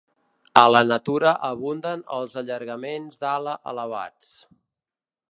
[0.59, 4.31] A la natura abunden els allargaments d'ala elevats.